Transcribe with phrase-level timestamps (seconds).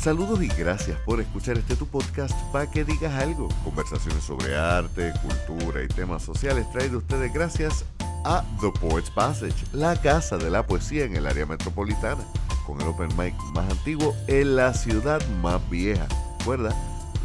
[0.00, 3.50] Saludos y gracias por escuchar este tu podcast para que digas algo.
[3.62, 7.84] Conversaciones sobre arte, cultura y temas sociales traído ustedes gracias
[8.24, 12.24] a The Poets Passage, la casa de la poesía en el área metropolitana,
[12.66, 16.08] con el open mic más antiguo en la ciudad más vieja.
[16.38, 16.74] Recuerda,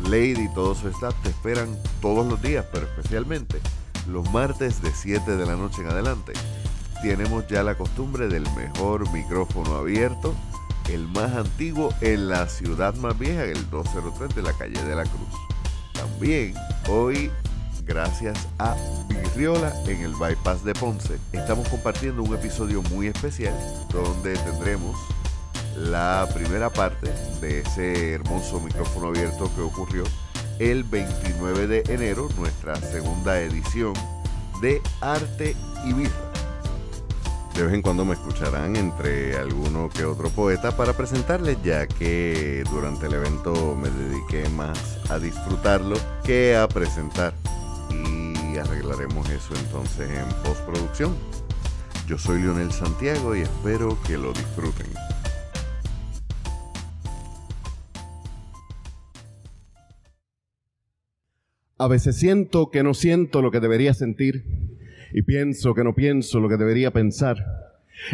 [0.10, 3.62] Lady y todo su staff te esperan todos los días, pero especialmente
[4.10, 6.34] los martes de 7 de la noche en adelante.
[7.02, 10.36] Tenemos ya la costumbre del mejor micrófono abierto,
[10.90, 15.04] el más antiguo en la ciudad más vieja, el 203 de la calle de la
[15.04, 15.30] Cruz.
[15.93, 16.54] También
[16.89, 17.32] hoy,
[17.86, 18.76] gracias a
[19.07, 23.54] Virriola en el Bypass de Ponce, estamos compartiendo un episodio muy especial
[23.92, 24.96] donde tendremos
[25.78, 30.04] la primera parte de ese hermoso micrófono abierto que ocurrió
[30.60, 33.94] el 29 de enero, nuestra segunda edición
[34.62, 36.34] de Arte y Birra.
[37.55, 42.66] De vez en cuando me escucharán entre alguno que otro poeta para presentarles, ya que
[42.69, 47.34] durante el evento me dediqué más a disfrutarlo que a presentar.
[47.89, 51.16] Y arreglaremos eso entonces en postproducción.
[52.09, 54.88] Yo soy Lionel Santiago y espero que lo disfruten.
[61.78, 64.75] A veces siento que no siento lo que debería sentir
[65.18, 67.38] y pienso que no pienso lo que debería pensar.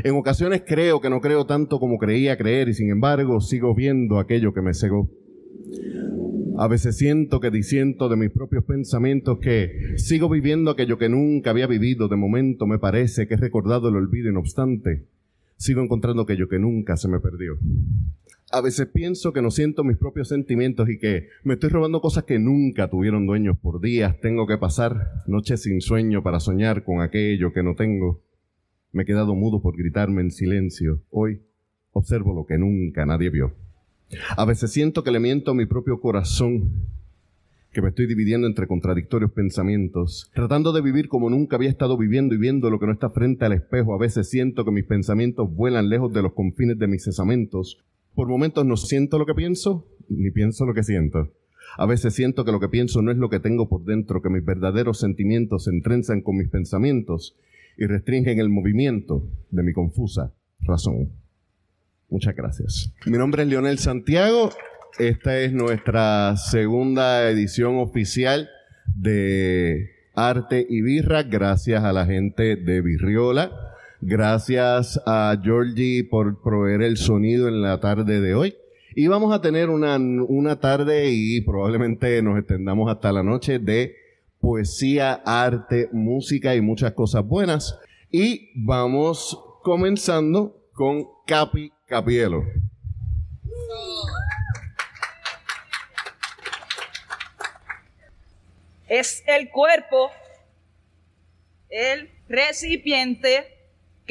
[0.03, 4.19] En ocasiones creo que no creo tanto como creía creer y sin embargo sigo viendo
[4.19, 5.09] aquello que me cegó.
[6.59, 11.49] A veces siento que disiento de mis propios pensamientos que sigo viviendo aquello que nunca
[11.49, 12.07] había vivido.
[12.07, 15.07] De momento me parece que he recordado el olvido y no obstante
[15.57, 17.57] sigo encontrando aquello que nunca se me perdió.
[18.53, 22.25] A veces pienso que no siento mis propios sentimientos y que me estoy robando cosas
[22.25, 24.19] que nunca tuvieron dueños por días.
[24.19, 28.21] Tengo que pasar noches sin sueño para soñar con aquello que no tengo.
[28.91, 31.01] Me he quedado mudo por gritarme en silencio.
[31.11, 31.41] Hoy
[31.93, 33.53] observo lo que nunca nadie vio.
[34.35, 36.71] A veces siento que le miento a mi propio corazón,
[37.71, 42.35] que me estoy dividiendo entre contradictorios pensamientos, tratando de vivir como nunca había estado viviendo
[42.35, 43.93] y viendo lo que no está frente al espejo.
[43.93, 47.81] A veces siento que mis pensamientos vuelan lejos de los confines de mis cesamentos.
[48.15, 51.31] Por momentos no siento lo que pienso, ni pienso lo que siento.
[51.77, 54.29] A veces siento que lo que pienso no es lo que tengo por dentro, que
[54.29, 57.37] mis verdaderos sentimientos se entrenzan con mis pensamientos
[57.77, 61.09] y restringen el movimiento de mi confusa razón.
[62.09, 62.93] Muchas gracias.
[63.05, 64.49] Mi nombre es Leonel Santiago.
[64.99, 68.49] Esta es nuestra segunda edición oficial
[68.93, 73.70] de Arte y Birra, gracias a la gente de Virriola.
[74.03, 78.55] Gracias a Georgie por proveer el sonido en la tarde de hoy.
[78.95, 83.95] Y vamos a tener una, una tarde y probablemente nos extendamos hasta la noche de
[84.39, 87.77] poesía, arte, música y muchas cosas buenas.
[88.09, 92.43] Y vamos comenzando con Capi Capielo.
[98.87, 100.09] Es el cuerpo,
[101.69, 103.60] el recipiente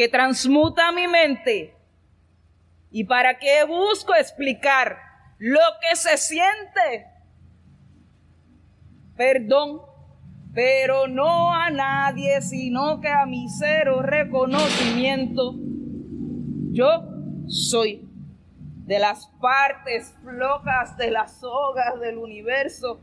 [0.01, 1.75] que transmuta mi mente.
[2.91, 4.97] ¿Y para qué busco explicar
[5.37, 7.07] lo que se siente?
[9.15, 9.83] Perdón,
[10.55, 15.53] pero no a nadie, sino que a mi cero reconocimiento.
[16.73, 17.05] Yo
[17.47, 18.09] soy
[18.87, 23.03] de las partes flocas de las sogas del universo.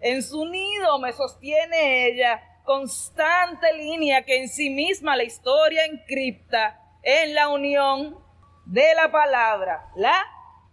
[0.00, 6.78] En su nido me sostiene ella, constante línea que en sí misma la historia encripta
[7.02, 8.18] en la unión
[8.66, 10.18] de la palabra, la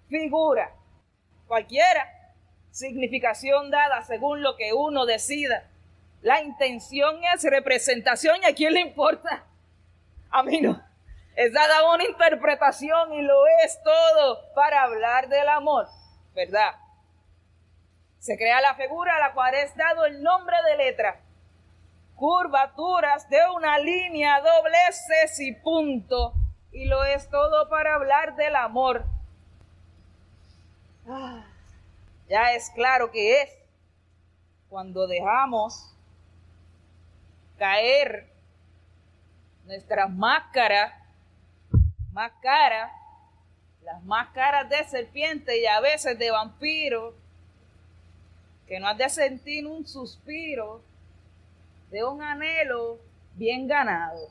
[0.09, 0.75] figura,
[1.47, 2.09] cualquiera,
[2.71, 5.69] significación dada según lo que uno decida.
[6.23, 9.45] La intención es representación y a quién le importa.
[10.31, 10.81] A mí no.
[11.35, 15.87] Es dada una interpretación y lo es todo para hablar del amor,
[16.33, 16.73] ¿verdad?
[18.17, 21.22] Se crea la figura a la cual es dado el nombre de letra
[22.16, 26.34] curvaturas de una línea, dobleces y punto.
[26.72, 29.06] Y lo es todo para hablar del amor.
[31.08, 31.46] Ah,
[32.29, 33.49] ya es claro que es
[34.70, 35.93] cuando dejamos
[37.58, 38.28] caer
[39.66, 40.93] nuestras máscaras,
[42.11, 42.91] máscaras,
[43.84, 47.14] las máscaras de serpiente y a veces de vampiro,
[48.67, 50.82] que no has de sentir un suspiro
[51.93, 52.97] de un anhelo
[53.35, 54.28] bien ganado.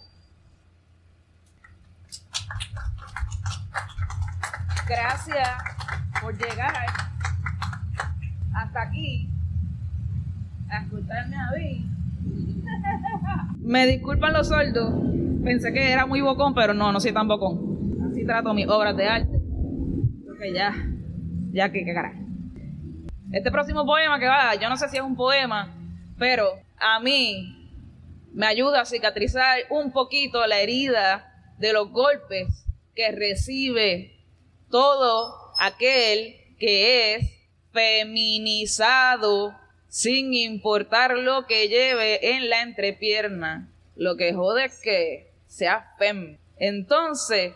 [4.88, 5.48] Gracias
[6.20, 6.74] por llegar
[8.52, 9.30] hasta aquí
[10.68, 11.88] a escucharme a mí.
[13.60, 14.92] Me disculpan los sordos.
[15.44, 18.10] Pensé que era muy bocón, pero no, no soy tan bocón.
[18.10, 19.40] Así trato mis obras de arte.
[20.24, 20.74] Creo que ya
[21.52, 22.18] Ya que, qué carajo.
[23.30, 25.72] Este próximo poema que va, yo no sé si es un poema,
[26.18, 26.44] pero
[26.82, 27.62] a mí
[28.32, 34.26] me ayuda a cicatrizar un poquito la herida de los golpes que recibe
[34.70, 37.30] todo aquel que es
[37.72, 39.54] feminizado
[39.88, 43.70] sin importar lo que lleve en la entrepierna.
[43.94, 46.38] Lo que jode es que sea fem.
[46.56, 47.52] Entonces,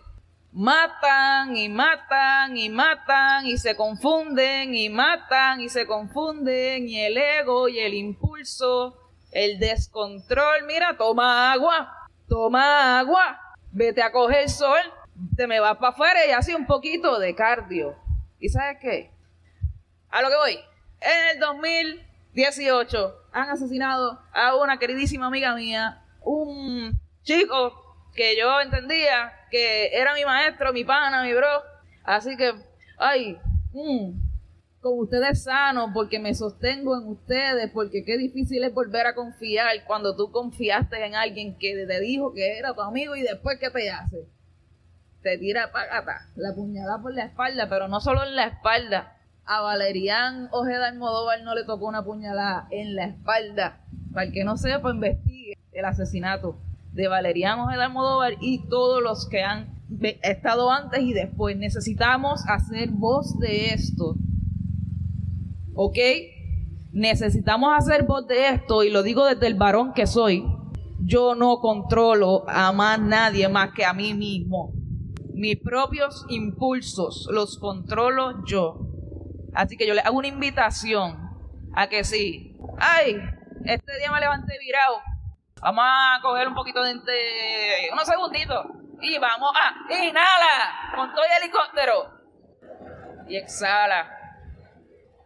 [0.52, 7.16] matan y matan y matan y se confunden y matan y se confunden y el
[7.16, 9.05] ego y el impulso,
[9.36, 10.64] el descontrol.
[10.66, 11.92] Mira, toma agua,
[12.26, 13.38] toma agua,
[13.70, 14.80] vete a coger sol,
[15.36, 17.96] te me vas para afuera y hace un poquito de cardio.
[18.38, 19.10] ¿Y sabes qué?
[20.08, 20.58] A lo que voy.
[21.00, 27.82] En el 2018 han asesinado a una queridísima amiga mía, un chico
[28.14, 31.62] que yo entendía que era mi maestro, mi pana, mi bro.
[32.04, 32.54] Así que,
[32.98, 33.38] ay,
[33.72, 34.25] mm,
[34.86, 39.84] con ustedes sano, porque me sostengo en ustedes, porque qué difícil es volver a confiar
[39.86, 43.70] cuando tú confiaste en alguien que te dijo que era tu amigo y después, ¿qué
[43.70, 44.28] te hace?
[45.22, 49.16] Te tira pagata, la puñalada por la espalda, pero no solo en la espalda.
[49.44, 53.80] A Valerián Ojeda Almodóvar no le tocó una puñalada en la espalda.
[54.12, 56.58] Para el que no sepa, investigue el asesinato
[56.92, 59.76] de Valeriano Ojeda Almodóvar y todos los que han
[60.22, 61.56] estado antes y después.
[61.56, 64.16] Necesitamos hacer voz de esto.
[65.76, 65.98] ¿Ok?
[66.92, 70.44] Necesitamos hacer voz de esto y lo digo desde el varón que soy.
[70.98, 74.72] Yo no controlo a más nadie más que a mí mismo.
[75.34, 78.80] Mis propios impulsos los controlo yo.
[79.54, 81.18] Así que yo le hago una invitación
[81.74, 82.56] a que sí.
[82.78, 83.16] ¡Ay!
[83.64, 84.96] Este día me levanté virado
[85.60, 86.92] Vamos a coger un poquito de,
[87.92, 88.66] unos segunditos
[89.00, 92.10] y vamos a inhala con todo el helicóptero
[93.26, 94.15] y exhala.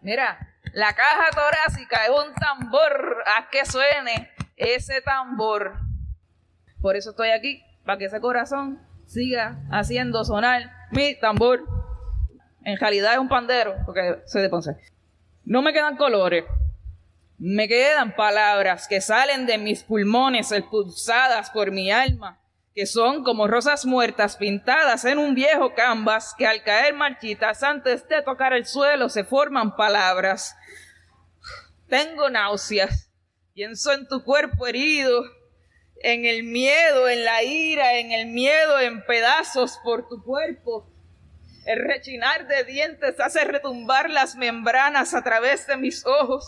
[0.03, 5.75] Mira, la caja torácica es un tambor, haz que suene ese tambor.
[6.81, 11.65] Por eso estoy aquí, para que ese corazón siga haciendo sonar mi tambor.
[12.65, 14.77] En realidad es un pandero, porque soy de Ponce.
[15.45, 16.45] No me quedan colores.
[17.39, 22.39] Me quedan palabras que salen de mis pulmones expulsadas por mi alma,
[22.75, 28.07] que son como rosas muertas pintadas en un viejo canvas que al caer marchitas antes
[28.09, 30.55] de tocar el suelo se forman palabras.
[31.89, 33.11] Tengo náuseas,
[33.53, 35.25] pienso en tu cuerpo herido,
[36.03, 40.89] en el miedo, en la ira, en el miedo en pedazos por tu cuerpo.
[41.67, 46.45] El rechinar de dientes hace retumbar las membranas a través de mis ojos.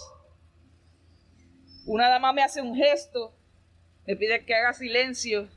[1.84, 3.36] Una dama me hace un gesto,
[4.06, 5.50] me pide que haga silencio.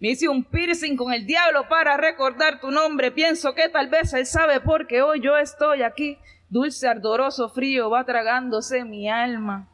[0.00, 3.10] Me hice un piercing con el diablo para recordar tu nombre.
[3.10, 6.18] Pienso que tal vez él sabe por qué hoy yo estoy aquí.
[6.48, 9.68] Dulce, ardoroso, frío va tragándose mi alma.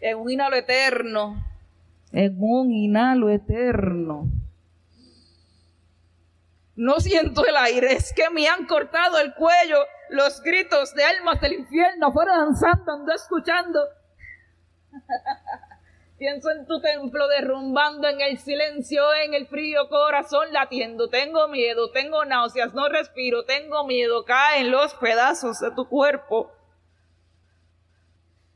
[0.00, 1.44] En un inhalo eterno.
[2.12, 4.28] En un inhalo eterno.
[6.76, 9.78] No siento el aire, es que me han cortado el cuello.
[10.10, 13.80] Los gritos de almas del infierno fueron danzando, ando escuchando
[16.18, 21.08] Pienso en tu templo derrumbando en el silencio, en el frío corazón latiendo.
[21.08, 26.52] Tengo miedo, tengo náuseas, no respiro, tengo miedo, caen los pedazos de tu cuerpo.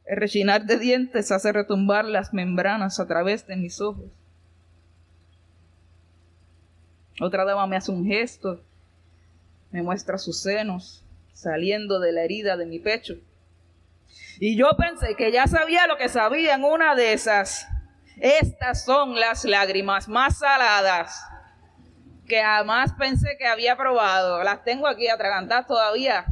[0.04, 4.06] El rechinar de dientes hace retumbar las membranas a través de mis ojos.
[7.20, 8.60] Otra dama me hace un gesto,
[9.72, 13.16] me muestra sus senos saliendo de la herida de mi pecho.
[14.40, 17.66] Y yo pensé que ya sabía lo que sabía en una de esas.
[18.16, 21.24] Estas son las lágrimas más saladas
[22.28, 24.44] que jamás pensé que había probado.
[24.44, 26.26] Las tengo aquí atragantadas todavía.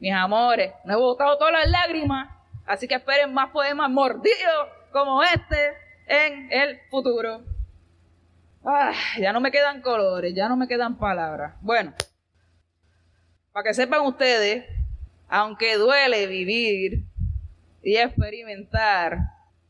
[0.00, 2.28] Mis amores, no he botado todas las lágrimas,
[2.66, 5.72] así que esperen más poemas mordidos como este
[6.06, 7.44] en el futuro.
[8.64, 11.54] Ah, ya no me quedan colores, ya no me quedan palabras.
[11.60, 11.94] Bueno,
[13.52, 14.66] para que sepan ustedes,
[15.28, 17.04] aunque duele vivir
[17.82, 19.18] y experimentar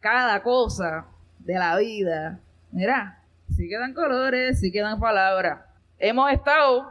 [0.00, 1.06] cada cosa
[1.38, 2.40] de la vida,
[2.72, 3.22] mira,
[3.54, 5.60] sí quedan colores, sí quedan palabras.
[5.98, 6.88] Hemos estado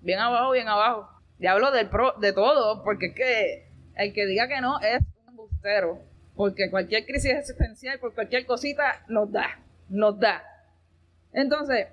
[0.00, 1.08] bien abajo, bien abajo.
[1.38, 6.00] Y hablo de todo, porque es que el que diga que no es un embustero.
[6.34, 9.58] Porque cualquier crisis existencial, por cualquier cosita, nos da,
[9.88, 10.42] nos da.
[11.32, 11.88] Entonces,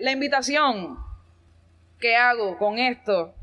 [0.00, 0.98] la invitación
[1.98, 3.34] que hago con esto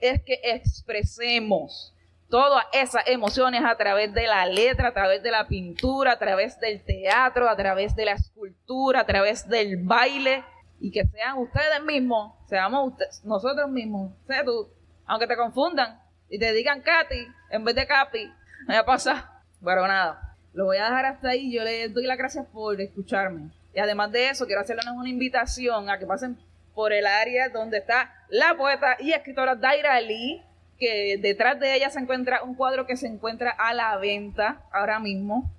[0.00, 1.94] es que expresemos
[2.28, 6.58] todas esas emociones a través de la letra, a través de la pintura, a través
[6.58, 10.44] del teatro, a través de la escultura, a través del baile.
[10.80, 14.68] Y que sean ustedes mismos, seamos nosotros mismos, sé tú,
[15.06, 18.30] aunque te confundan y te digan Katy en vez de Capi,
[18.66, 22.46] me pasa, pero nada, lo voy a dejar hasta ahí, yo les doy las gracias
[22.46, 23.50] por escucharme.
[23.74, 26.38] Y además de eso, quiero hacerles una invitación a que pasen
[26.74, 30.42] por el área donde está la poeta y escritora Daira Lee,
[30.78, 34.98] que detrás de ella se encuentra un cuadro que se encuentra a la venta ahora
[34.98, 35.52] mismo.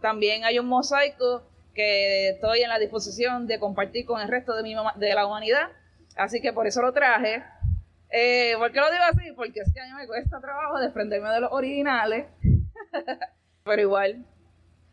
[0.00, 1.42] También hay un mosaico
[1.74, 5.68] que estoy en la disposición de compartir con el resto de, mi, de la humanidad.
[6.16, 7.44] Así que por eso lo traje.
[8.10, 9.32] Eh, ¿Por qué lo digo así?
[9.32, 12.26] Porque es que a mí me cuesta trabajo desprenderme de los originales.
[13.64, 14.24] Pero igual,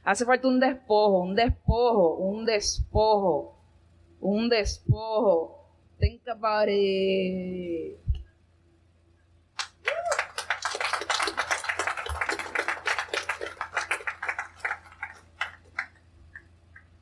[0.04, 3.63] hace falta un despojo, un despojo, un despojo,
[4.24, 5.60] un despojo.
[6.00, 7.98] Think about it.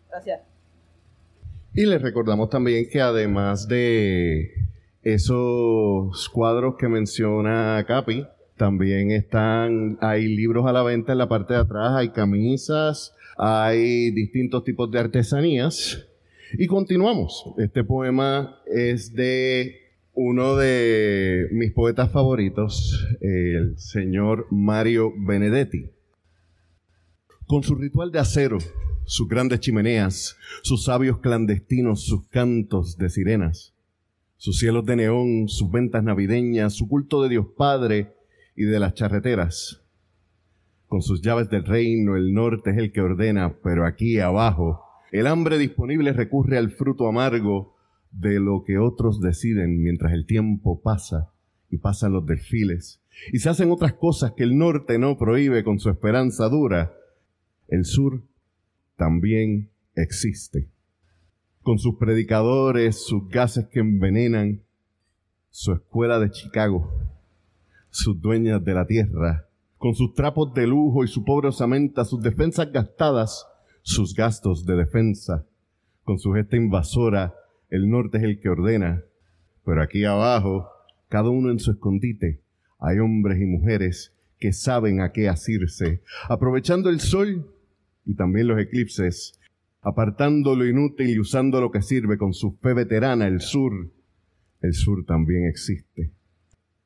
[0.10, 0.42] Gracias.
[1.74, 4.52] Y les recordamos también que además de
[5.04, 11.54] esos cuadros que menciona Capi, también están, hay libros a la venta en la parte
[11.54, 16.11] de atrás, hay camisas, hay distintos tipos de artesanías.
[16.58, 17.46] Y continuamos.
[17.58, 19.76] Este poema es de
[20.14, 25.90] uno de mis poetas favoritos, el señor Mario Benedetti.
[27.48, 28.58] Con su ritual de acero,
[29.06, 33.74] sus grandes chimeneas, sus sabios clandestinos, sus cantos de sirenas,
[34.36, 38.14] sus cielos de neón, sus ventas navideñas, su culto de Dios Padre
[38.58, 39.82] y de las charreteras.
[40.88, 45.28] Con sus llaves del reino, el norte es el que ordena, pero aquí abajo, el
[45.28, 47.76] hambre disponible recurre al fruto amargo
[48.12, 51.32] de lo que otros deciden mientras el tiempo pasa
[51.70, 53.02] y pasan los desfiles.
[53.32, 56.94] Y se hacen otras cosas que el norte no prohíbe con su esperanza dura.
[57.68, 58.22] El sur
[58.96, 60.70] también existe.
[61.62, 64.62] Con sus predicadores, sus gases que envenenan,
[65.50, 66.92] su escuela de Chicago,
[67.90, 72.22] sus dueñas de la tierra, con sus trapos de lujo y su pobre osamenta, sus
[72.22, 73.46] defensas gastadas,
[73.82, 75.46] sus gastos de defensa,
[76.04, 77.34] con su gesta invasora,
[77.70, 79.04] el norte es el que ordena,
[79.66, 80.68] pero aquí abajo,
[81.10, 82.42] cada uno en su escondite,
[82.80, 87.54] hay hombres y mujeres que saben a qué asirse, aprovechando el sol
[88.06, 89.40] y también los eclipses,
[89.82, 93.92] apartando lo inútil y usando lo que sirve con su fe veterana, el sur.
[94.62, 96.12] El sur también existe.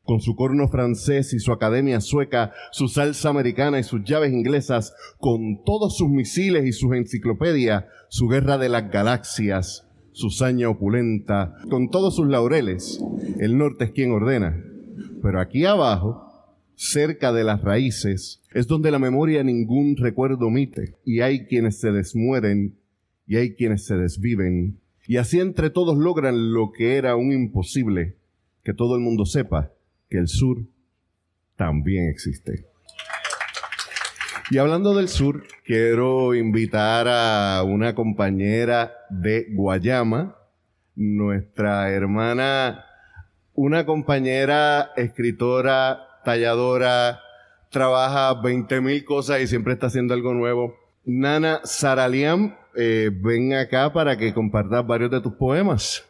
[0.06, 4.94] Con su corno francés y su academia sueca, su salsa americana y sus llaves inglesas,
[5.18, 11.56] con todos sus misiles y sus enciclopedias, su guerra de las galaxias, su saña opulenta,
[11.72, 13.04] con todos sus laureles,
[13.40, 14.64] el norte es quien ordena.
[15.24, 16.22] Pero aquí abajo,
[16.76, 21.92] cerca de las raíces, es donde la memoria ningún recuerdo omite, y hay quienes se
[21.92, 22.78] desmueren,
[23.26, 28.18] y hay quienes se desviven, y así entre todos logran lo que era un imposible,
[28.64, 29.72] que todo el mundo sepa
[30.10, 30.58] que el sur
[31.56, 32.66] también existe.
[34.52, 40.36] Y hablando del sur, quiero invitar a una compañera de Guayama,
[40.96, 42.86] nuestra hermana,
[43.56, 47.22] una compañera escritora talladora,
[47.70, 50.76] trabaja 20 mil cosas y siempre está haciendo algo nuevo.
[51.06, 56.04] Nana Saraliam, eh, ven acá para que compartas varios de tus poemas.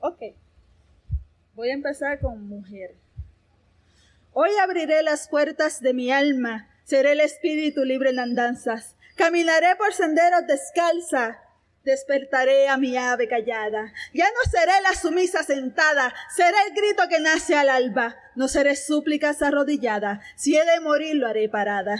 [0.00, 0.20] Ok,
[1.56, 2.94] voy a empezar con mujer.
[4.32, 9.94] Hoy abriré las puertas de mi alma, seré el espíritu libre en andanzas, caminaré por
[9.94, 11.38] senderos descalza,
[11.82, 13.94] despertaré a mi ave callada.
[14.12, 18.16] Ya no seré la sumisa sentada, seré el grito que nace al alba.
[18.34, 21.96] No seré súplicas arrodillada, si he de morir lo haré parada.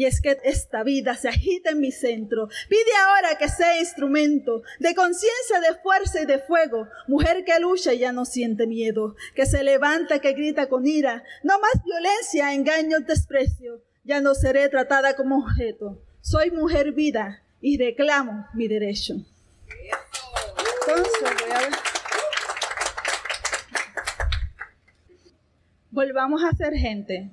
[0.00, 2.48] Y es que esta vida se agita en mi centro.
[2.70, 6.88] Pide ahora que sea instrumento de conciencia, de fuerza y de fuego.
[7.06, 9.14] Mujer que lucha y ya no siente miedo.
[9.34, 11.22] Que se levanta, que grita con ira.
[11.42, 13.82] No más violencia, engaño, desprecio.
[14.02, 16.02] Ya no seré tratada como objeto.
[16.22, 19.16] Soy mujer vida y reclamo mi derecho.
[25.90, 27.32] Volvamos a ser gente.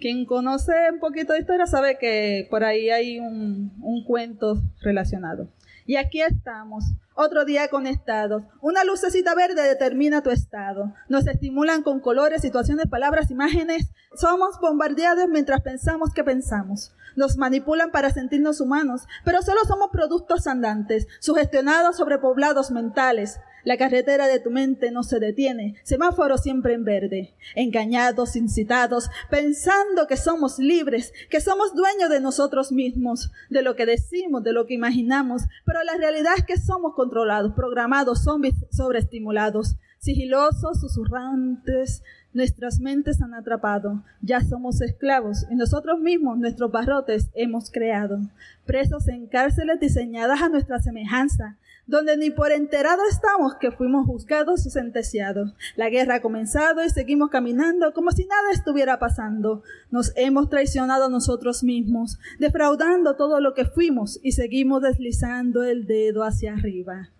[0.00, 5.48] Quien conoce un poquito de historia sabe que por ahí hay un, un cuento relacionado.
[5.86, 8.44] Y aquí estamos, otro día conectados.
[8.60, 10.94] Una lucecita verde determina tu estado.
[11.08, 13.90] Nos estimulan con colores, situaciones, palabras, imágenes.
[14.14, 16.94] Somos bombardeados mientras pensamos que pensamos.
[17.16, 23.40] Nos manipulan para sentirnos humanos, pero solo somos productos andantes, sugestionados sobre poblados mentales.
[23.64, 27.34] La carretera de tu mente no se detiene, semáforo siempre en verde.
[27.54, 33.86] Engañados, incitados, pensando que somos libres, que somos dueños de nosotros mismos, de lo que
[33.86, 39.76] decimos, de lo que imaginamos, pero la realidad es que somos controlados, programados, zombies sobreestimulados,
[39.98, 42.02] sigilosos, susurrantes,
[42.32, 48.20] Nuestras mentes han atrapado, ya somos esclavos y nosotros mismos, nuestros barrotes, hemos creado,
[48.64, 51.56] presos en cárceles diseñadas a nuestra semejanza,
[51.90, 55.52] donde ni por enterado estamos que fuimos juzgados y sentenciados.
[55.74, 59.64] La guerra ha comenzado y seguimos caminando como si nada estuviera pasando.
[59.90, 65.86] Nos hemos traicionado a nosotros mismos, defraudando todo lo que fuimos y seguimos deslizando el
[65.86, 67.10] dedo hacia arriba.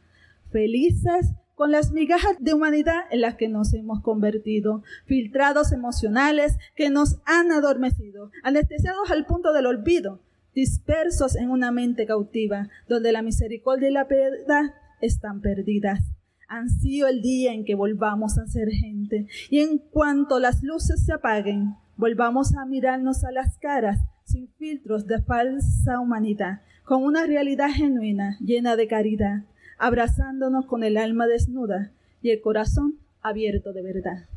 [0.53, 6.91] Felices con las migajas de humanidad en las que nos hemos convertido, filtrados emocionales que
[6.91, 10.21] nos han adormecido, anestesiados al punto del olvido,
[10.55, 16.01] dispersos en una mente cautiva, donde la misericordia y la piedad están perdidas.
[16.49, 21.13] Ansío el día en que volvamos a ser gente, y en cuanto las luces se
[21.13, 27.71] apaguen, volvamos a mirarnos a las caras sin filtros de falsa humanidad, con una realidad
[27.71, 29.45] genuina, llena de caridad,
[29.79, 34.29] abrazándonos con el alma desnuda y el corazón abierto de verdad.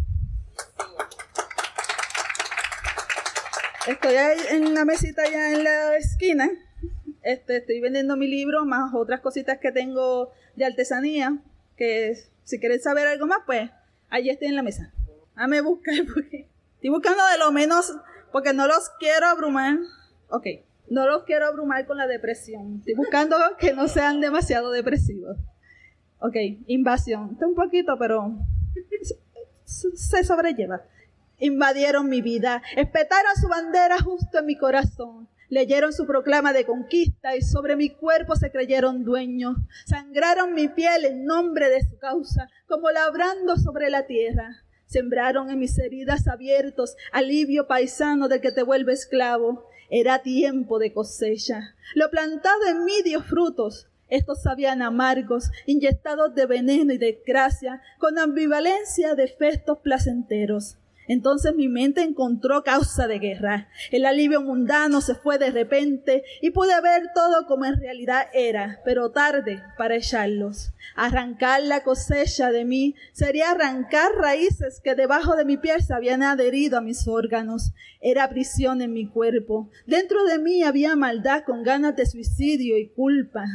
[3.88, 4.16] Estoy
[4.50, 6.50] en la mesita allá en la esquina.
[7.22, 11.38] Este, estoy vendiendo mi libro, más otras cositas que tengo de artesanía,
[11.76, 13.70] que si quieren saber algo más, pues
[14.10, 14.94] allí estoy en la mesa.
[15.36, 17.94] Ah, me buscar porque estoy buscando de lo menos,
[18.32, 19.78] porque no los quiero abrumar.
[20.30, 20.48] Ok.
[20.90, 22.78] No los quiero abrumar con la depresión.
[22.80, 25.38] Estoy buscando que no sean demasiado depresivos.
[26.20, 26.36] Ok,
[26.68, 27.32] invasión.
[27.34, 28.34] Está un poquito, pero
[29.66, 30.84] se sobrelleva.
[31.40, 37.36] Invadieron mi vida, espetaron su bandera justo en mi corazón, leyeron su proclama de conquista
[37.36, 42.50] y sobre mi cuerpo se creyeron dueños, sangraron mi piel en nombre de su causa,
[42.68, 44.64] como labrando sobre la tierra.
[44.86, 49.68] Sembraron en mis heridas abiertos alivio paisano del que te vuelve esclavo.
[49.90, 51.76] Era tiempo de cosecha.
[51.96, 53.88] Lo plantado en mí dio frutos.
[54.08, 60.78] Estos sabían amargos, inyectados de veneno y de gracia, con ambivalencia de efectos placenteros.
[61.08, 63.68] Entonces mi mente encontró causa de guerra.
[63.92, 68.82] El alivio mundano se fue de repente y pude ver todo como en realidad era,
[68.86, 70.72] pero tarde para echarlos.
[70.96, 76.24] Arrancar la cosecha de mí sería arrancar raíces que debajo de mi piel se habían
[76.24, 77.74] adherido a mis órganos.
[78.02, 79.70] Era prisión en mi cuerpo.
[79.88, 83.46] Dentro de mí había maldad con ganas de suicidio y culpa.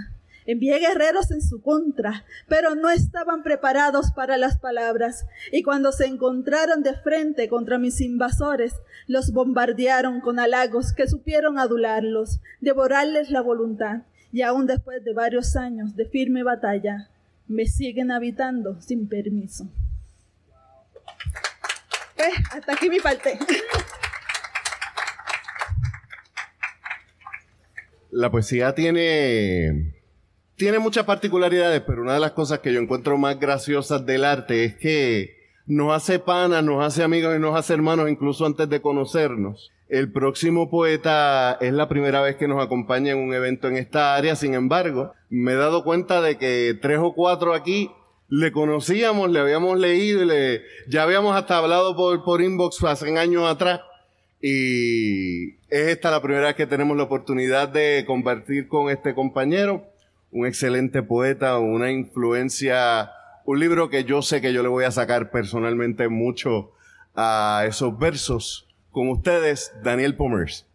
[0.49, 6.07] Envié guerreros en su contra, pero no estaban preparados para las palabras, y cuando se
[6.07, 8.73] encontraron de frente contra mis invasores,
[9.07, 15.55] los bombardearon con halagos que supieron adularlos, devorarles la voluntad, y aún después de varios
[15.55, 17.11] años de firme batalla,
[17.47, 19.69] me siguen habitando sin permiso.
[22.17, 23.39] Eh, hasta aquí mi parte.
[28.11, 29.98] La poesía tiene
[30.59, 34.65] tiene muchas particularidades, pero una de las cosas que yo encuentro más graciosas del arte
[34.65, 38.83] es que nos hace panas, nos hace amigos y nos hace hermanos incluso antes de
[38.83, 39.71] conocernos.
[39.89, 44.17] El próximo poeta es la primera vez que nos acompaña en un evento en esta
[44.17, 47.93] área, sin embargo, me he dado cuenta de que tres o cuatro aquí
[48.29, 53.49] le conocíamos, le habíamos leído le, ya habíamos hasta hablado por, por inbox hace años
[53.49, 53.81] atrás.
[54.43, 59.85] Y es esta la primera vez que tenemos la oportunidad de compartir con este compañero
[60.31, 63.11] un excelente poeta, una influencia,
[63.45, 66.73] un libro que yo sé que yo le voy a sacar personalmente mucho
[67.15, 68.69] a esos versos.
[68.91, 70.67] Con ustedes, Daniel Pomers.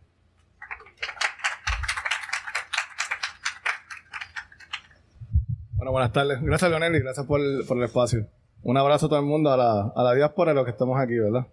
[5.75, 6.41] Bueno, buenas tardes.
[6.41, 8.27] Gracias, Leonel, y gracias por el, por el espacio.
[8.61, 10.97] Un abrazo a todo el mundo, a la, a la diáspora y los que estamos
[10.97, 11.47] aquí, ¿verdad?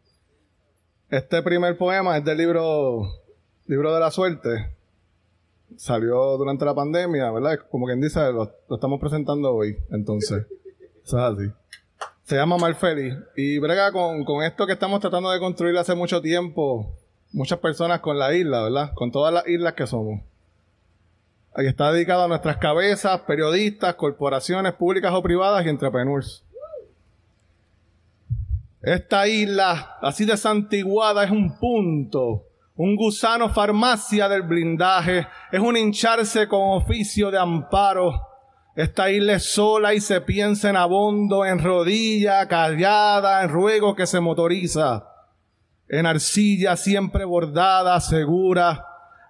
[1.08, 3.02] Este primer poema es del libro
[3.66, 4.76] Libro de la Suerte,
[5.76, 7.58] salió durante la pandemia, ¿verdad?
[7.70, 9.76] Como quien dice, lo, estamos presentando hoy.
[9.90, 10.46] Entonces,
[11.04, 11.52] eso es así.
[12.24, 16.20] Se llama Marfeli y brega con, con esto que estamos tratando de construir hace mucho
[16.20, 16.94] tiempo,
[17.32, 18.92] muchas personas con la isla, ¿verdad?
[18.94, 20.20] Con todas las islas que somos.
[21.54, 26.44] Ahí está dedicado a nuestras cabezas, periodistas, corporaciones públicas o privadas y entrepreneurs.
[28.82, 32.44] Esta isla, así de santiguada, es un punto
[32.76, 38.28] un gusano farmacia del blindaje, es un hincharse con oficio de amparo.
[38.74, 44.06] Esta isla es sola y se piensa en abondo, en rodilla, callada, en ruego que
[44.06, 45.04] se motoriza,
[45.88, 48.86] en arcilla siempre bordada, segura,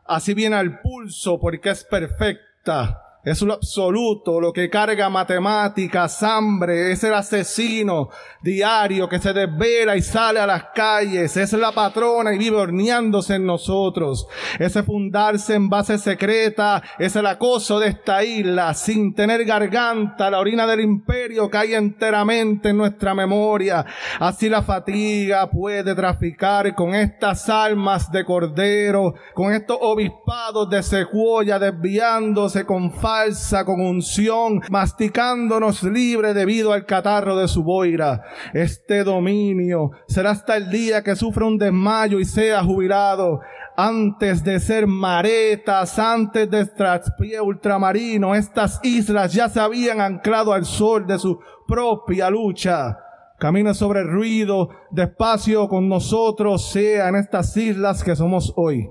[0.07, 6.92] así viene al pulso porque es perfecta, es lo absoluto, lo que carga matemáticas, hambre,
[6.92, 8.09] es el asesino
[8.42, 13.35] diario que se desvela y sale a las calles, es la patrona y vive horneándose
[13.35, 14.26] en nosotros,
[14.59, 20.38] ese fundarse en base secreta, es el acoso de esta isla, sin tener garganta, la
[20.38, 23.85] orina del imperio cae enteramente en nuestra memoria,
[24.18, 31.59] así la fatiga puede traficar con estas almas de cordero, con estos obispados de secuoya
[31.59, 38.23] desviándose con falsa, con unción, masticándonos libre debido al catarro de su boira.
[38.55, 43.40] Este dominio será hasta el día que sufra un desmayo y sea jubilado.
[43.77, 50.64] Antes de ser maretas, antes de traspié ultramarino, estas islas ya se habían anclado al
[50.64, 52.96] sol de su propia lucha.
[53.40, 58.88] Camina sobre el ruido, despacio con nosotros, sea en estas islas que somos hoy.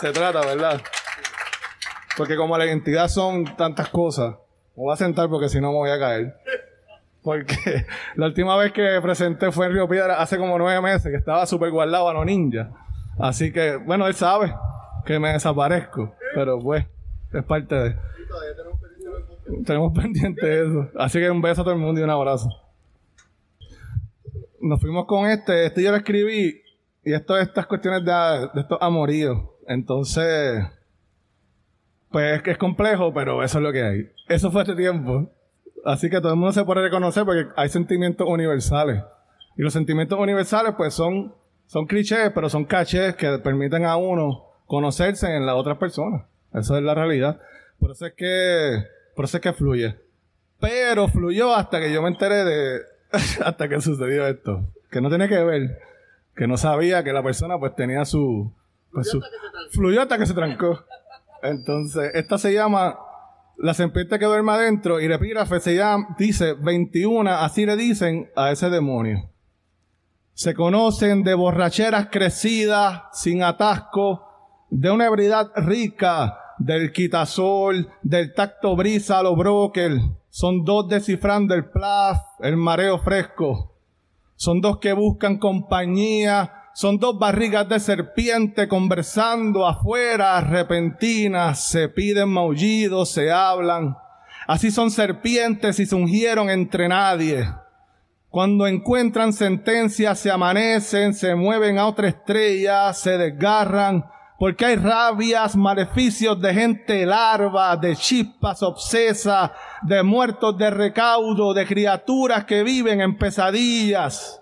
[0.00, 0.80] se trata, ¿verdad?
[2.16, 4.36] Porque como la identidad son tantas cosas,
[4.76, 6.34] me voy a sentar porque si no me voy a caer.
[7.22, 7.56] Porque
[8.16, 11.46] la última vez que presenté fue en Río Piedra hace como nueve meses, que estaba
[11.46, 12.68] súper guardado a los ninjas.
[13.18, 14.54] Así que, bueno, él sabe
[15.04, 16.86] que me desaparezco, pero pues,
[17.32, 17.96] es parte de...
[19.66, 20.88] Tenemos pendiente eso.
[20.96, 22.48] Así que un beso a todo el mundo y un abrazo.
[24.60, 26.62] Nos fuimos con este, este yo lo escribí,
[27.04, 28.12] y esto estas cuestiones de,
[28.54, 29.38] de estos amoríos.
[29.66, 30.64] Entonces,
[32.12, 34.10] pues es que es complejo, pero eso es lo que hay.
[34.28, 35.30] Eso fue este tiempo.
[35.84, 39.02] Así que todo el mundo se puede reconocer porque hay sentimientos universales.
[39.56, 41.34] Y los sentimientos universales, pues son,
[41.66, 46.26] son clichés, pero son cachés que permiten a uno conocerse en la otra persona.
[46.54, 47.40] Eso es la realidad.
[47.78, 48.84] Por eso es que,
[49.16, 49.98] por eso es que fluye.
[50.60, 52.80] Pero fluyó hasta que yo me enteré de,
[53.44, 54.68] hasta que sucedió esto.
[54.90, 55.78] Que no tiene que ver.
[56.36, 58.52] Que no sabía que la persona pues tenía su,
[58.92, 59.20] pues, su,
[59.72, 60.84] fluyó hasta que se trancó.
[61.42, 62.98] Entonces, esta se llama
[63.58, 68.30] La serpiente que duerme adentro y el epígrafe se llama, dice 21, así le dicen
[68.36, 69.28] a ese demonio.
[70.34, 74.26] Se conocen de borracheras crecidas, sin atasco,
[74.70, 79.92] de una ebriedad rica, del quitasol, del tacto brisa a lo broker.
[80.30, 83.74] Son dos descifrando el plaf, el mareo fresco.
[84.36, 92.30] Son dos que buscan compañía, son dos barrigas de serpiente conversando afuera, repentinas, se piden
[92.30, 93.96] maullidos, se hablan.
[94.46, 97.46] Así son serpientes y se ungieron entre nadie.
[98.28, 104.06] Cuando encuentran sentencia se amanecen, se mueven a otra estrella, se desgarran,
[104.38, 109.50] porque hay rabias, maleficios de gente larva, de chispas obsesas,
[109.82, 114.41] de muertos de recaudo, de criaturas que viven en pesadillas.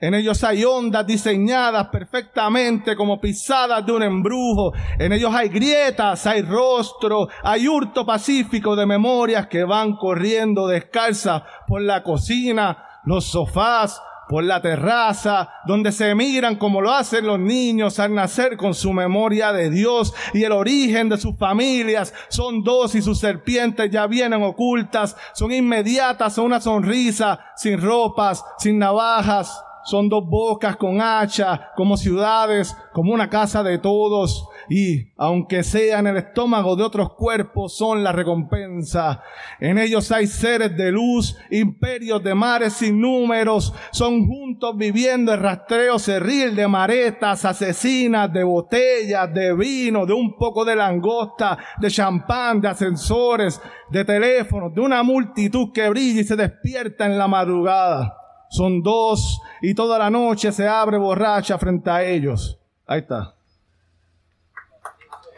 [0.00, 4.72] En ellos hay ondas diseñadas perfectamente como pisadas de un embrujo.
[4.98, 11.42] En ellos hay grietas, hay rostro, hay hurto pacífico de memorias que van corriendo descalzas
[11.68, 17.38] por la cocina, los sofás, por la terraza, donde se miran como lo hacen los
[17.38, 22.14] niños al nacer con su memoria de Dios y el origen de sus familias.
[22.28, 28.42] Son dos y sus serpientes ya vienen ocultas, son inmediatas a una sonrisa, sin ropas,
[28.58, 35.10] sin navajas son dos bocas con hacha, como ciudades, como una casa de todos, y
[35.16, 39.22] aunque sea en el estómago de otros cuerpos, son la recompensa.
[39.58, 45.40] En ellos hay seres de luz, imperios de mares sin números, son juntos viviendo el
[45.40, 51.90] rastreo cerril de maretas, asesinas, de botellas, de vino, de un poco de langosta, de
[51.90, 57.26] champán, de ascensores, de teléfonos, de una multitud que brilla y se despierta en la
[57.26, 58.19] madrugada
[58.50, 62.58] son dos y toda la noche se abre borracha frente a ellos.
[62.86, 63.36] Ahí está.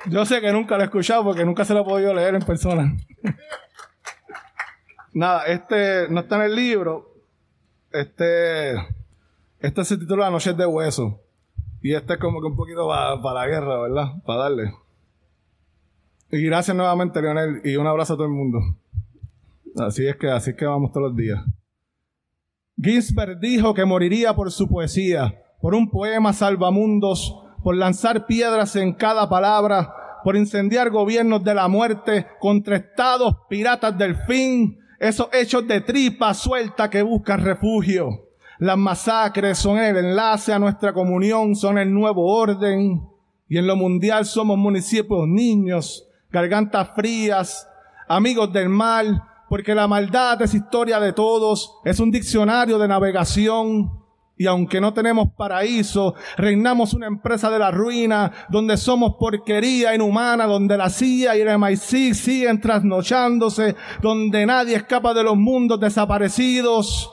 [0.07, 2.43] Yo sé que nunca lo he escuchado porque nunca se lo he podido leer en
[2.43, 2.97] persona.
[5.13, 7.15] Nada, este no está en el libro.
[7.93, 8.73] Este,
[9.61, 11.21] este se titula Noches de Hueso.
[11.83, 14.13] Y este es como que un poquito para, para la guerra, ¿verdad?
[14.25, 14.75] Para darle.
[16.31, 18.59] Y gracias nuevamente, Leonel, y un abrazo a todo el mundo.
[19.77, 21.43] Así es que, así es que vamos todos los días.
[22.77, 28.93] Ginsberg dijo que moriría por su poesía, por un poema salvamundos, por lanzar piedras en
[28.93, 35.67] cada palabra, por incendiar gobiernos de la muerte contra estados piratas del fin, esos hechos
[35.67, 38.29] de tripa suelta que buscan refugio.
[38.59, 43.03] Las masacres son el enlace a nuestra comunión, son el nuevo orden.
[43.49, 47.69] Y en lo mundial somos municipios niños, gargantas frías,
[48.09, 54.03] amigos del mal, porque la maldad es historia de todos, es un diccionario de navegación.
[54.39, 60.47] Y aunque no tenemos paraíso, reinamos una empresa de la ruina, donde somos porquería inhumana,
[60.47, 67.13] donde la CIA y el MI6 siguen trasnochándose, donde nadie escapa de los mundos desaparecidos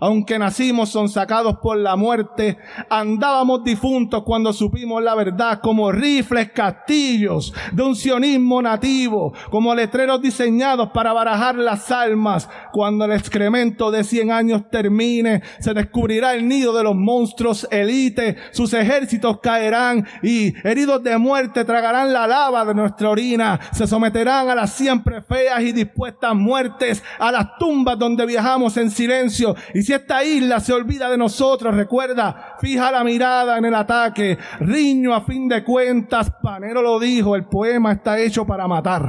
[0.00, 2.58] aunque nacimos son sacados por la muerte,
[2.90, 10.20] andábamos difuntos cuando supimos la verdad como rifles castillos de un sionismo nativo, como letreros
[10.20, 12.48] diseñados para barajar las almas.
[12.72, 18.36] Cuando el excremento de cien años termine, se descubrirá el nido de los monstruos elite,
[18.50, 24.48] sus ejércitos caerán y heridos de muerte tragarán la lava de nuestra orina, se someterán
[24.48, 29.83] a las siempre feas y dispuestas muertes, a las tumbas donde viajamos en silencio y
[29.84, 35.14] si esta isla se olvida de nosotros, recuerda, fija la mirada en el ataque, riño
[35.14, 39.02] a fin de cuentas, Panero lo dijo, el poema está hecho para matar.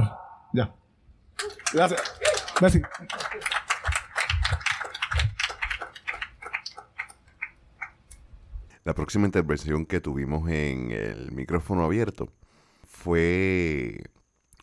[0.52, 0.74] Ya.
[1.72, 2.02] Gracias.
[2.60, 2.88] Gracias.
[8.84, 12.28] La próxima intervención que tuvimos en el micrófono abierto
[12.86, 13.98] fue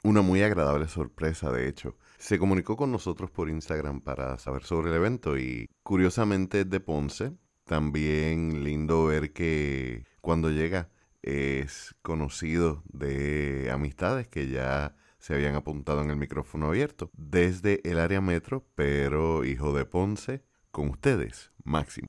[0.04, 4.90] una muy agradable sorpresa, de hecho se comunicó con nosotros por Instagram para saber sobre
[4.90, 7.34] el evento y curiosamente es de Ponce.
[7.66, 10.90] También lindo ver que cuando llega
[11.22, 17.98] es conocido de amistades que ya se habían apuntado en el micrófono abierto desde el
[17.98, 22.08] área metro, pero hijo de Ponce, con ustedes, Máximo.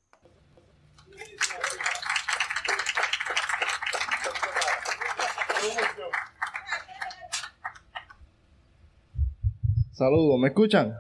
[9.94, 10.92] Saludos, ¿me escuchan?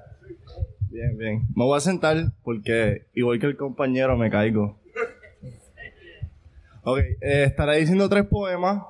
[0.88, 1.42] Bien, bien.
[1.56, 4.78] Me voy a sentar porque igual que el compañero me caigo.
[6.84, 8.84] Ok, eh, estaré diciendo tres poemas.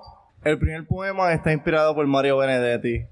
[0.44, 3.06] El primer poema está inspirado por Mario Benedetti,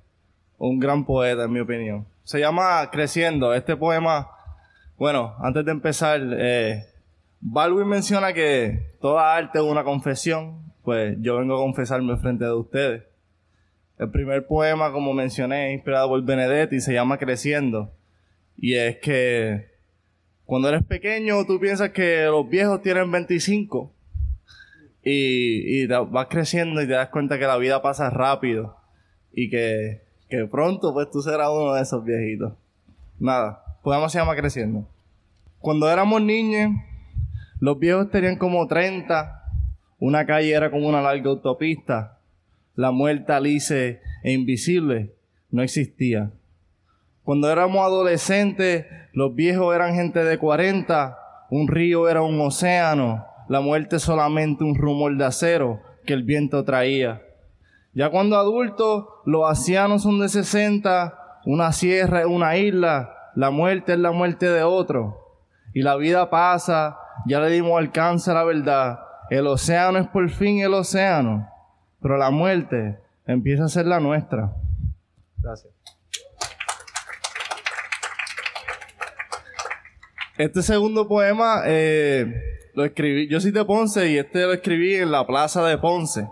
[0.59, 2.07] un gran poeta en mi opinión.
[2.25, 3.55] Se llama Creciendo.
[3.55, 4.29] Este poema,
[4.99, 6.85] bueno, antes de empezar, eh,
[7.41, 10.61] Baldwin menciona que toda arte es una confesión.
[10.85, 13.12] Pues yo vengo a confesarme frente de ustedes.
[14.03, 17.93] El primer poema, como mencioné, inspirado por Benedetti, se llama Creciendo.
[18.59, 19.71] Y es que
[20.45, 23.93] cuando eres pequeño tú piensas que los viejos tienen 25
[25.05, 28.77] y, vas creciendo y te das cuenta que la vida pasa rápido
[29.33, 30.01] y que,
[30.51, 32.55] pronto pues tú serás uno de esos viejitos.
[33.21, 34.85] Nada, poema se llama Creciendo.
[35.61, 36.73] Cuando éramos niños,
[37.61, 39.45] los viejos tenían como 30,
[40.01, 42.19] una calle era como una larga autopista
[42.75, 45.15] la muerte alice e invisible
[45.51, 46.31] no existía.
[47.23, 51.19] Cuando éramos adolescentes, los viejos eran gente de 40,
[51.51, 56.65] un río era un océano, la muerte solamente un rumor de acero que el viento
[56.65, 57.23] traía.
[57.93, 63.93] Ya cuando adultos, los ancianos son de 60, una sierra es una isla, la muerte
[63.93, 65.19] es la muerte de otro.
[65.75, 69.01] Y la vida pasa, ya le dimos alcance a la verdad.
[69.29, 71.52] El océano es por fin el océano
[72.03, 74.53] pero la muerte empieza a ser la nuestra.
[75.39, 75.73] Gracias.
[80.37, 85.13] Este segundo poema eh, lo escribí, yo soy de Ponce y este lo escribí en
[85.13, 86.27] la plaza de Ponce.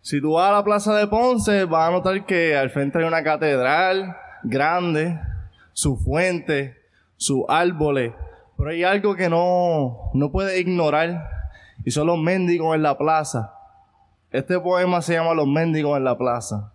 [0.00, 3.04] Si tú vas a la plaza de Ponce, vas a notar que al frente hay
[3.04, 5.18] una catedral grande,
[5.72, 6.76] su fuente,
[7.16, 8.12] sus árboles,
[8.58, 11.30] pero hay algo que no, no puedes ignorar
[11.84, 13.54] y son los mendigos en la plaza.
[14.32, 16.72] Este poema se llama Los mendigos en la plaza.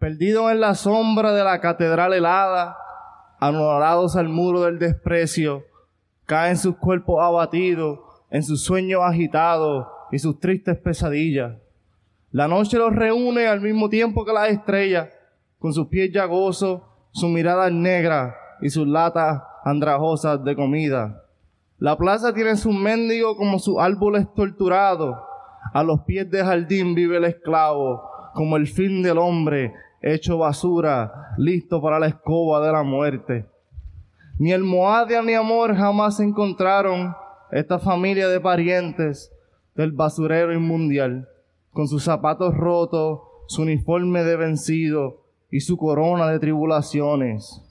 [0.00, 2.76] Perdidos en la sombra de la catedral helada,
[3.38, 5.62] anulados al muro del desprecio,
[6.26, 11.56] caen sus cuerpos abatidos, en sus sueños agitados y sus tristes pesadillas.
[12.32, 15.08] La noche los reúne al mismo tiempo que las estrellas,
[15.60, 16.82] con sus pies llagosos,
[17.12, 21.22] su mirada negra y sus latas andrajosas de comida.
[21.78, 25.16] La plaza tiene sus mendigos como sus árboles torturados,
[25.72, 28.02] a los pies del jardín vive el esclavo,
[28.34, 33.46] como el fin del hombre, hecho basura, listo para la escoba de la muerte.
[34.38, 37.14] Ni el Moadia ni amor jamás encontraron
[37.50, 39.32] esta familia de parientes
[39.74, 41.28] del basurero inmundial,
[41.72, 47.62] con sus zapatos rotos, su uniforme de vencido y su corona de tribulaciones.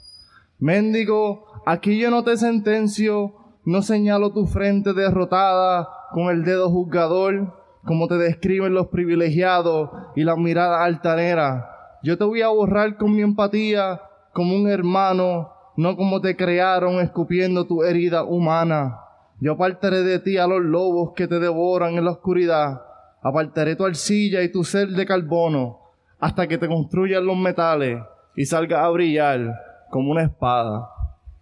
[0.60, 7.54] Mendigo, aquí yo no te sentencio, no señalo tu frente derrotada con el dedo juzgador,
[7.88, 11.98] como te describen los privilegiados y la mirada altanera.
[12.04, 14.02] Yo te voy a borrar con mi empatía
[14.34, 19.00] como un hermano, no como te crearon escupiendo tu herida humana.
[19.40, 22.82] Yo apartaré de ti a los lobos que te devoran en la oscuridad.
[23.22, 25.80] Apartaré tu arcilla y tu ser de carbono
[26.20, 28.04] hasta que te construyan los metales
[28.36, 29.54] y salgas a brillar
[29.90, 30.90] como una espada.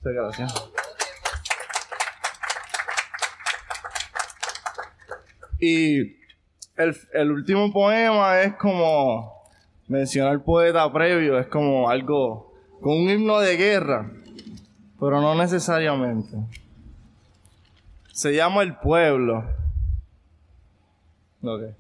[0.04, 0.72] Muchas gracias.
[5.60, 6.25] Y
[6.78, 9.44] el, último poema es como
[9.88, 14.12] mencionar poeta previo, es como algo con un himno de guerra,
[15.00, 16.38] pero no necesariamente.
[18.12, 19.44] Se llama El Pueblo.
[21.42, 21.76] Okay.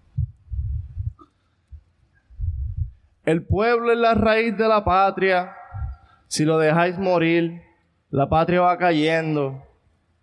[3.25, 5.55] El pueblo es la raíz de la patria.
[6.27, 7.63] Si lo dejáis morir,
[8.11, 9.63] la patria va cayendo,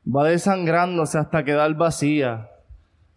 [0.06, 2.51] va desangrándose hasta quedar vacía.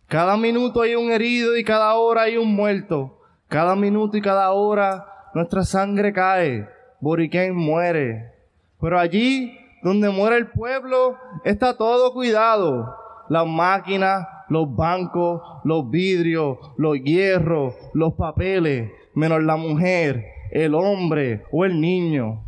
[0.07, 3.17] Cada minuto hay un herido y cada hora hay un muerto.
[3.47, 6.67] Cada minuto y cada hora nuestra sangre cae.
[6.99, 8.31] Boriquén muere.
[8.79, 12.95] Pero allí donde muere el pueblo está todo cuidado.
[13.29, 21.43] Las máquinas, los bancos, los vidrios, los hierros, los papeles, menos la mujer, el hombre
[21.51, 22.43] o el niño.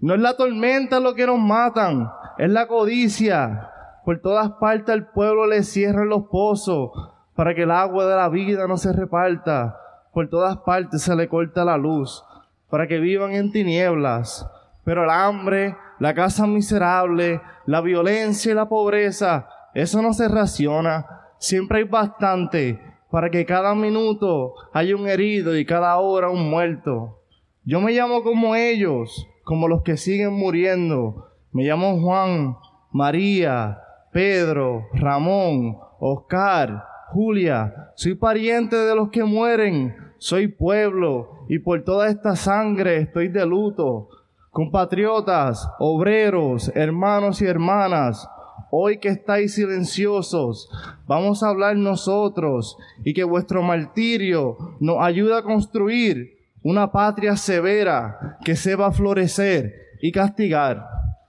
[0.00, 3.70] No es la tormenta lo que nos matan, es la codicia.
[4.04, 6.90] Por todas partes al pueblo le cierran los pozos
[7.34, 9.80] para que el agua de la vida no se reparta.
[10.12, 12.22] Por todas partes se le corta la luz
[12.68, 14.46] para que vivan en tinieblas.
[14.84, 21.06] Pero el hambre, la casa miserable, la violencia y la pobreza, eso no se raciona.
[21.38, 27.22] Siempre hay bastante para que cada minuto haya un herido y cada hora un muerto.
[27.64, 31.30] Yo me llamo como ellos, como los que siguen muriendo.
[31.52, 32.56] Me llamo Juan,
[32.90, 33.83] María,
[34.14, 37.90] Pedro, Ramón, Oscar, Julia.
[37.96, 39.96] Soy pariente de los que mueren.
[40.18, 44.08] Soy pueblo y por toda esta sangre estoy de luto.
[44.50, 48.28] Compatriotas, obreros, hermanos y hermanas,
[48.76, 50.68] Hoy que estáis silenciosos,
[51.06, 58.38] vamos a hablar nosotros y que vuestro martirio nos ayude a construir una patria severa
[58.44, 59.72] que se va a florecer
[60.02, 60.84] y castigar.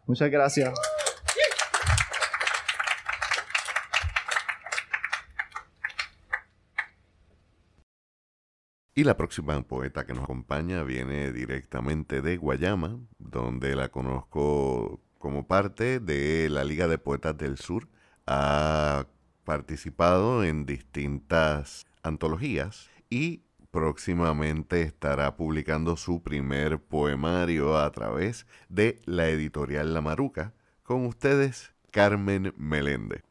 [0.07, 0.73] Muchas gracias.
[8.97, 15.47] Y la próxima poeta que nos acompaña viene directamente de Guayama, donde la conozco como
[15.47, 17.89] parte de la Liga de Poetas del Sur.
[18.25, 19.07] Ha
[19.43, 29.27] participado en distintas antologías y próximamente estará publicando su primer poemario a través de la
[29.27, 30.53] editorial La Maruca.
[30.83, 33.23] Con ustedes, Carmen Meléndez.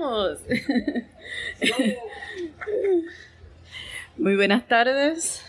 [4.16, 5.44] Muy buenas tardes.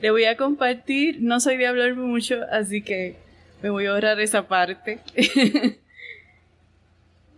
[0.00, 3.16] Le voy a compartir, no soy de hablar mucho, así que
[3.62, 5.00] me voy a ahorrar esa parte.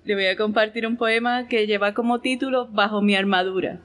[0.04, 3.78] Le voy a compartir un poema que lleva como título Bajo mi armadura.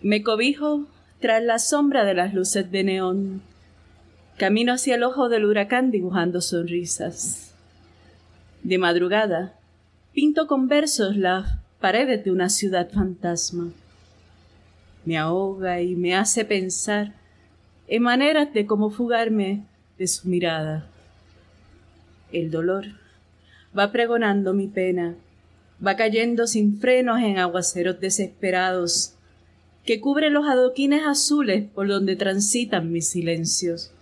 [0.00, 0.86] Me cobijo
[1.20, 3.42] tras la sombra de las luces de neón.
[4.36, 7.54] Camino hacia el ojo del huracán dibujando sonrisas.
[8.62, 9.54] De madrugada,
[10.16, 13.70] pinto con versos las paredes de una ciudad fantasma.
[15.04, 17.12] Me ahoga y me hace pensar
[17.86, 19.66] en maneras de cómo fugarme
[19.98, 20.88] de su mirada.
[22.32, 22.86] El dolor
[23.78, 25.16] va pregonando mi pena,
[25.86, 29.16] va cayendo sin frenos en aguaceros desesperados
[29.84, 33.92] que cubren los adoquines azules por donde transitan mis silencios.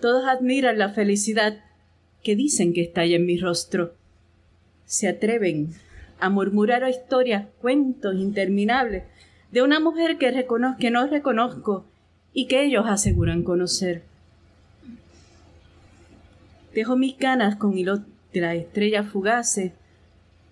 [0.00, 1.60] Todos admiran la felicidad
[2.24, 4.01] que dicen que está en mi rostro.
[4.86, 5.74] Se atreven
[6.20, 9.04] a murmurar historias, cuentos interminables
[9.50, 10.46] de una mujer que,
[10.78, 11.84] que no reconozco
[12.32, 14.02] y que ellos aseguran conocer.
[16.74, 17.98] Dejo mis canas con hilo
[18.32, 19.72] de las estrellas fugaces.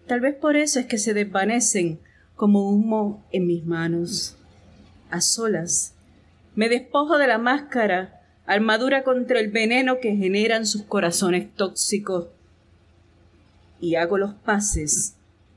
[0.07, 1.99] Tal vez por eso es que se desvanecen
[2.37, 4.37] como humo en mis manos.
[5.11, 5.95] A solas,
[6.55, 12.29] me despojo de la máscara, armadura contra el veneno que generan sus corazones tóxicos,
[13.81, 15.16] y hago los pases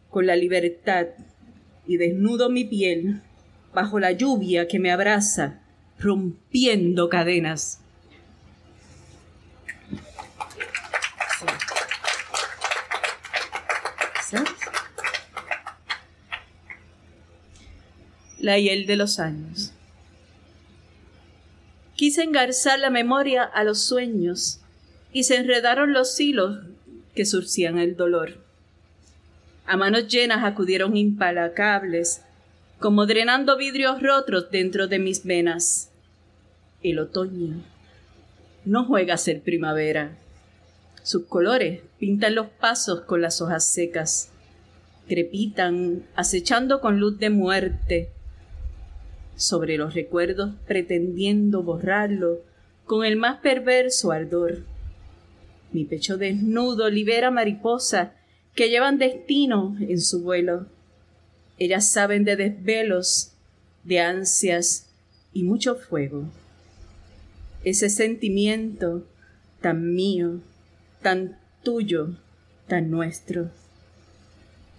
[0.10, 1.08] con la libertad
[1.86, 3.22] y desnudo mi piel
[3.74, 5.62] bajo la lluvia que me abraza,
[6.00, 7.80] rompiendo cadenas.
[18.40, 19.72] La hiel de los años.
[21.96, 24.60] Quise engarzar la memoria a los sueños
[25.14, 26.73] y se enredaron los hilos
[27.16, 28.38] que surcían el dolor.
[29.66, 32.22] A manos llenas acudieron impalacables,
[32.80, 35.90] como drenando vidrios rotos dentro de mis venas.
[36.82, 37.64] El otoño
[38.66, 40.18] no juega a ser primavera.
[41.02, 44.32] Sus colores pintan los pasos con las hojas secas,
[45.08, 48.10] crepitan, acechando con luz de muerte.
[49.36, 52.42] sobre los recuerdos pretendiendo borrarlo
[52.86, 54.60] con el más perverso ardor.
[55.74, 58.12] Mi pecho desnudo libera mariposas
[58.54, 60.68] que llevan destino en su vuelo.
[61.58, 63.34] Ellas saben de desvelos,
[63.84, 64.94] de ansias
[65.34, 66.26] y mucho fuego.
[67.64, 69.08] Ese sentimiento
[69.62, 70.42] tan mío,
[71.02, 72.18] tan tuyo,
[72.68, 73.50] tan nuestro,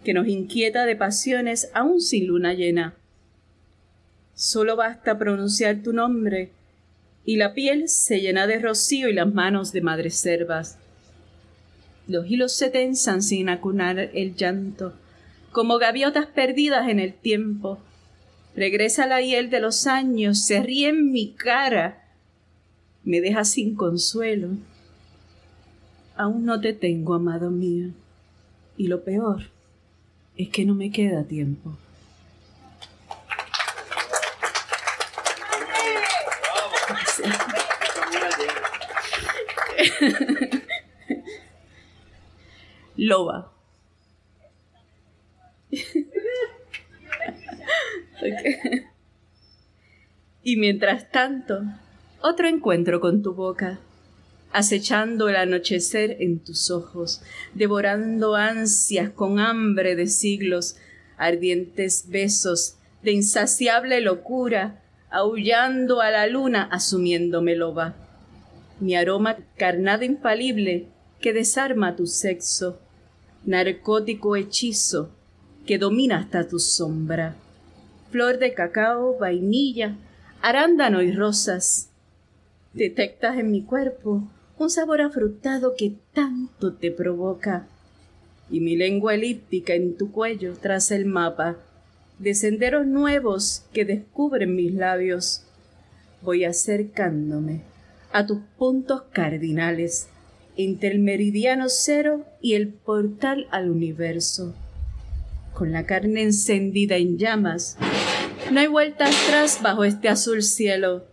[0.05, 2.95] que nos inquieta de pasiones aún sin luna llena.
[4.35, 6.53] Solo basta pronunciar tu nombre
[7.25, 10.79] y la piel se llena de rocío y las manos de madres cervas.
[12.07, 14.93] Los hilos se tensan sin acunar el llanto,
[15.53, 17.79] como gaviotas perdidas en el tiempo.
[18.55, 22.05] Regresa la hiel de los años, se ríe en mi cara,
[23.05, 24.51] me deja sin consuelo.
[26.17, 27.91] Aún no te tengo, amado mío,
[28.77, 29.45] y lo peor
[30.37, 31.77] es que no me queda tiempo.
[42.97, 43.53] Loba.
[50.43, 51.63] Y mientras tanto,
[52.21, 53.81] otro encuentro con tu boca,
[54.53, 57.23] acechando el anochecer en tus ojos,
[57.55, 60.77] devorando ansias con hambre de siglos,
[61.17, 67.95] ardientes besos de insaciable locura, aullando a la luna asumiéndome loba.
[68.81, 70.89] Mi aroma carnado infalible
[71.21, 72.81] que desarma tu sexo,
[73.47, 75.11] narcótico hechizo
[75.67, 77.37] que domina hasta tu sombra.
[78.11, 79.97] Flor de cacao, vainilla,
[80.41, 81.91] arándano y rosas.
[82.73, 84.29] Detectas en mi cuerpo
[84.59, 87.67] un sabor afrutado que tanto te provoca.
[88.51, 91.57] Y mi lengua elíptica en tu cuello tras el mapa
[92.19, 95.45] de senderos nuevos que descubren mis labios.
[96.23, 97.63] Voy acercándome
[98.13, 100.09] a tus puntos cardinales
[100.57, 104.55] entre el meridiano cero y el portal al universo.
[105.53, 107.77] Con la carne encendida en llamas,
[108.51, 111.05] no hay vuelta atrás bajo este azul cielo.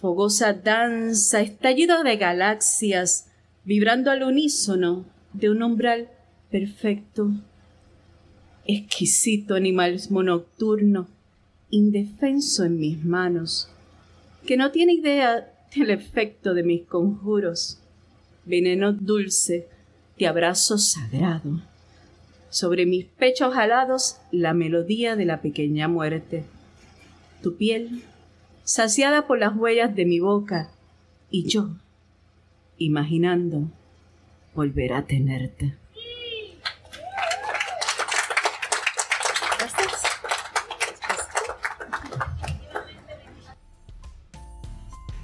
[0.00, 3.26] Fogosa danza, estallido de galaxias,
[3.64, 6.08] vibrando al unísono de un umbral
[6.50, 7.30] perfecto.
[8.66, 11.08] Exquisito animalismo nocturno,
[11.70, 13.68] indefenso en mis manos,
[14.46, 17.80] que no tiene idea del efecto de mis conjuros
[18.46, 19.68] veneno dulce
[20.18, 21.60] de abrazo sagrado.
[22.50, 26.44] Sobre mis pechos alados la melodía de la pequeña muerte.
[27.42, 28.04] Tu piel,
[28.62, 30.70] saciada por las huellas de mi boca,
[31.30, 31.70] y yo,
[32.78, 33.70] imaginando
[34.54, 35.74] volver a tenerte.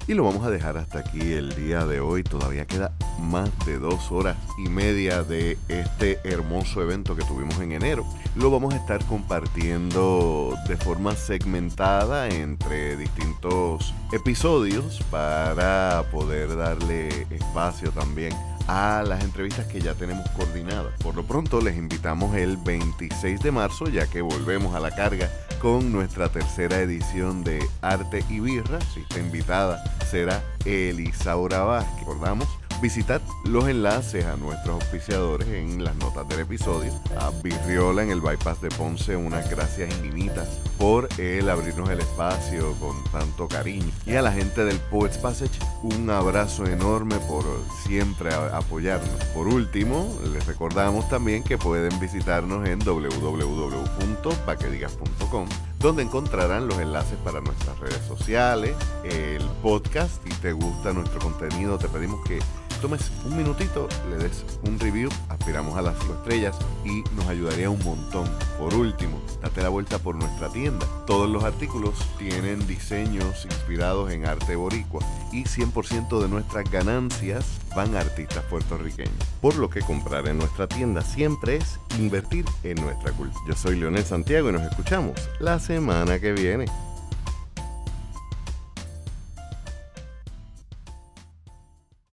[0.07, 2.23] Y lo vamos a dejar hasta aquí el día de hoy.
[2.23, 7.71] Todavía queda más de dos horas y media de este hermoso evento que tuvimos en
[7.71, 8.05] enero.
[8.35, 17.91] Lo vamos a estar compartiendo de forma segmentada entre distintos episodios para poder darle espacio
[17.91, 18.33] también
[18.67, 20.93] a las entrevistas que ya tenemos coordinadas.
[21.01, 25.29] Por lo pronto les invitamos el 26 de marzo ya que volvemos a la carga
[25.61, 28.79] con nuestra tercera edición de Arte y Birra.
[28.93, 31.99] Si está invitada será Elisaura Vázquez.
[31.99, 32.47] Recordamos
[32.81, 36.91] Visitad los enlaces a nuestros auspiciadores en las notas del episodio.
[37.15, 40.47] A Virriola en el Bypass de Ponce, unas gracias infinitas
[40.79, 43.91] por el abrirnos el espacio con tanto cariño.
[44.07, 47.45] Y a la gente del Poets Passage, un abrazo enorme por
[47.83, 49.23] siempre apoyarnos.
[49.25, 55.47] Por último, les recordamos también que pueden visitarnos en www.paquedigas.com
[55.81, 60.23] donde encontrarán los enlaces para nuestras redes sociales, el podcast.
[60.23, 62.39] Si te gusta nuestro contenido, te pedimos que
[62.81, 67.69] tomes un minutito, le des un review, aspiramos a las 5 estrellas y nos ayudaría
[67.69, 68.27] un montón.
[68.57, 70.85] Por último, date la vuelta por nuestra tienda.
[71.05, 75.01] Todos los artículos tienen diseños inspirados en arte boricua
[75.31, 79.13] y 100% de nuestras ganancias van a artistas puertorriqueños.
[79.41, 83.43] Por lo que comprar en nuestra tienda siempre es invertir en nuestra cultura.
[83.47, 86.65] Yo soy Leonel Santiago y nos escuchamos la semana que viene.